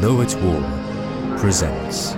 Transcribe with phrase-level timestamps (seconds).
[0.00, 0.60] Know It Wall
[1.38, 2.12] presents.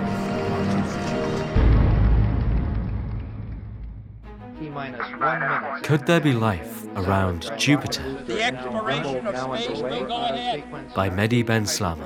[4.59, 5.83] T minus one minute.
[5.83, 8.21] Could there be life around Jupiter?
[8.27, 10.93] The exploration of space may go ahead.
[10.93, 12.05] By Mehdi Ben Slama.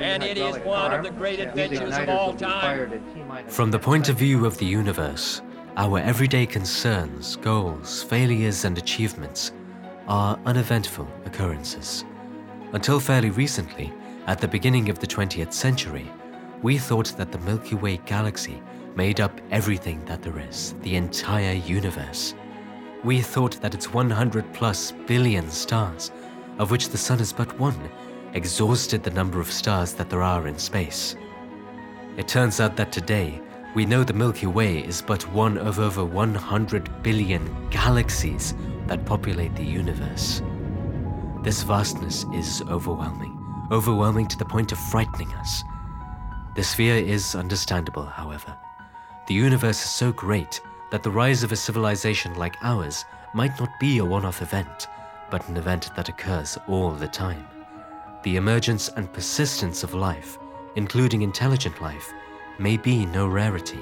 [0.00, 3.00] And it is one of the great adventures of all time.
[3.46, 5.42] From the point of view of the universe,
[5.76, 9.52] our everyday concerns, goals, failures, and achievements
[10.08, 12.04] are uneventful occurrences.
[12.72, 13.92] Until fairly recently,
[14.26, 16.10] at the beginning of the 20th century,
[16.62, 18.62] we thought that the Milky Way galaxy
[18.96, 22.34] made up everything that there is, the entire universe.
[23.02, 26.10] We thought that its 100 plus billion stars,
[26.58, 27.78] of which the Sun is but one,
[28.32, 31.16] exhausted the number of stars that there are in space.
[32.16, 33.42] It turns out that today,
[33.74, 38.54] we know the Milky Way is but one of over 100 billion galaxies
[38.86, 40.40] that populate the universe.
[41.42, 45.62] This vastness is overwhelming, overwhelming to the point of frightening us.
[46.54, 48.56] This fear is understandable, however.
[49.26, 53.70] The universe is so great that the rise of a civilization like ours might not
[53.80, 54.86] be a one off event,
[55.30, 57.46] but an event that occurs all the time.
[58.22, 60.38] The emergence and persistence of life,
[60.76, 62.12] including intelligent life,
[62.58, 63.80] may be no rarity.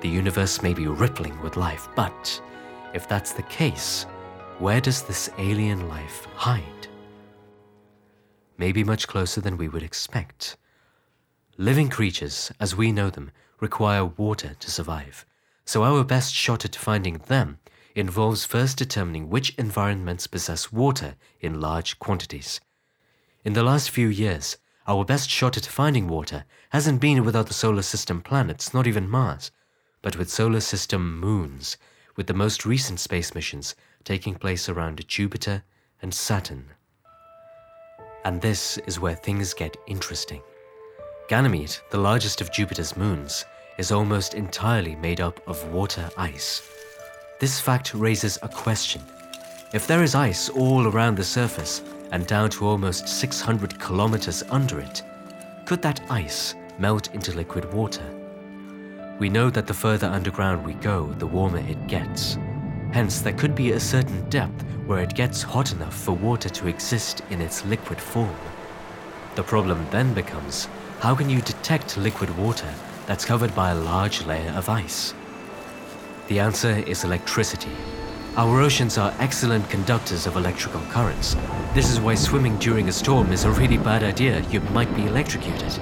[0.00, 2.40] The universe may be rippling with life, but
[2.94, 4.06] if that's the case,
[4.58, 6.88] where does this alien life hide?
[8.58, 10.56] Maybe much closer than we would expect.
[11.58, 15.24] Living creatures, as we know them, require water to survive,
[15.64, 17.58] so our best shot at finding them
[17.94, 22.60] involves first determining which environments possess water in large quantities.
[23.44, 27.52] In the last few years, our best shot at finding water hasn't been with other
[27.52, 29.50] solar system planets, not even Mars,
[30.02, 31.76] but with solar system moons,
[32.16, 35.64] with the most recent space missions taking place around Jupiter
[36.00, 36.75] and Saturn.
[38.26, 40.42] And this is where things get interesting.
[41.28, 43.44] Ganymede, the largest of Jupiter's moons,
[43.78, 46.68] is almost entirely made up of water ice.
[47.38, 49.00] This fact raises a question.
[49.72, 54.80] If there is ice all around the surface and down to almost 600 kilometers under
[54.80, 55.04] it,
[55.64, 58.12] could that ice melt into liquid water?
[59.20, 62.38] We know that the further underground we go, the warmer it gets.
[62.92, 66.68] Hence, there could be a certain depth where it gets hot enough for water to
[66.68, 68.36] exist in its liquid form.
[69.34, 70.68] The problem then becomes
[71.00, 72.72] how can you detect liquid water
[73.06, 75.12] that's covered by a large layer of ice?
[76.28, 77.70] The answer is electricity.
[78.36, 81.36] Our oceans are excellent conductors of electrical currents.
[81.74, 84.40] This is why swimming during a storm is a really bad idea.
[84.50, 85.78] You might be electrocuted.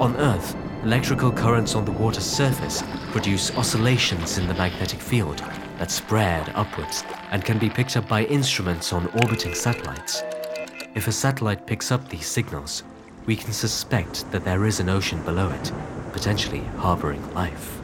[0.00, 2.82] On Earth, electrical currents on the water's surface
[3.12, 5.42] produce oscillations in the magnetic field
[5.80, 10.22] that spread upwards and can be picked up by instruments on orbiting satellites.
[10.94, 12.82] If a satellite picks up these signals,
[13.24, 15.72] we can suspect that there is an ocean below it,
[16.12, 17.80] potentially harboring life.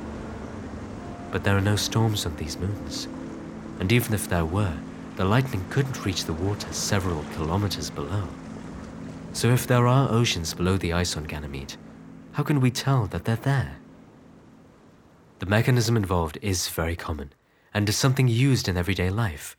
[1.33, 3.09] But there are no storms on these moons.
[3.81, 4.77] And even if there were,
[5.17, 8.29] the lightning couldn't reach the water several kilometers below.
[9.33, 11.77] So if there are oceans below the ice on Ganymede,
[12.33, 13.77] how can we tell that they're there?
[15.39, 17.31] The mechanism involved is very common
[17.77, 19.55] and is something used in everyday life.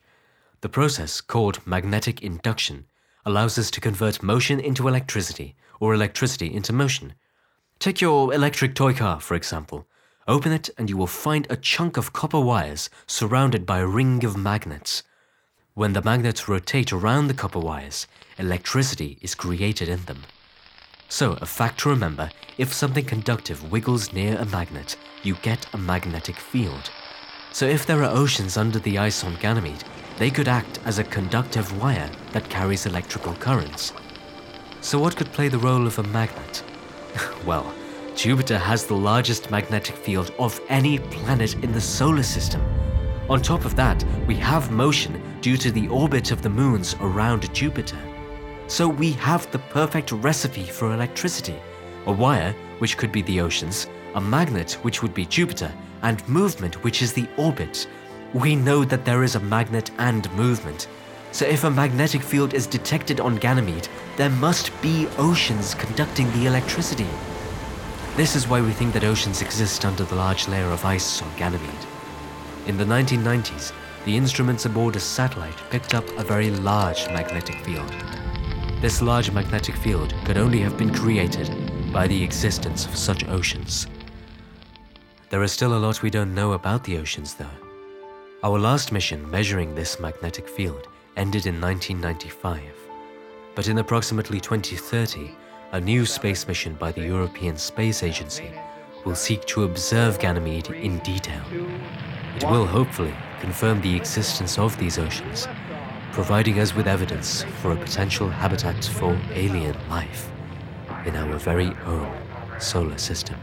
[0.61, 2.87] The process, called magnetic induction,
[3.23, 7.13] allows us to convert motion into electricity or electricity into motion.
[7.77, 9.85] Take your electric toy car, for example.
[10.27, 14.25] Open it, and you will find a chunk of copper wires surrounded by a ring
[14.25, 15.03] of magnets.
[15.75, 18.07] When the magnets rotate around the copper wires,
[18.39, 20.23] electricity is created in them.
[21.07, 25.77] So, a fact to remember if something conductive wiggles near a magnet, you get a
[25.77, 26.89] magnetic field.
[27.51, 29.83] So, if there are oceans under the ice on Ganymede,
[30.17, 33.93] they could act as a conductive wire that carries electrical currents.
[34.81, 36.63] So, what could play the role of a magnet?
[37.45, 37.73] well,
[38.15, 42.61] Jupiter has the largest magnetic field of any planet in the solar system.
[43.29, 47.53] On top of that, we have motion due to the orbit of the moons around
[47.53, 47.99] Jupiter.
[48.67, 51.55] So we have the perfect recipe for electricity
[52.07, 55.71] a wire, which could be the oceans, a magnet, which would be Jupiter,
[56.01, 57.87] and movement, which is the orbit.
[58.33, 60.87] We know that there is a magnet and movement.
[61.31, 66.45] So if a magnetic field is detected on Ganymede, there must be oceans conducting the
[66.45, 67.07] electricity.
[68.15, 71.29] This is why we think that oceans exist under the large layer of ice on
[71.37, 71.85] Ganymede.
[72.65, 73.71] In the 1990s,
[74.05, 77.91] the instruments aboard a satellite picked up a very large magnetic field.
[78.81, 81.49] This large magnetic field could only have been created
[81.91, 83.87] by the existence of such oceans.
[85.29, 87.59] There is still a lot we don't know about the oceans, though.
[88.43, 90.87] Our last mission measuring this magnetic field
[91.17, 92.61] ended in 1995.
[93.53, 95.35] But in approximately 2030,
[95.73, 98.49] a new space mission by the European Space Agency
[99.03, 101.43] will seek to observe Ganymede in detail.
[102.37, 105.45] It will hopefully confirm the existence of these oceans,
[106.13, 110.31] providing us with evidence for a potential habitat for alien life
[111.05, 112.17] in our very own
[112.59, 113.37] solar system.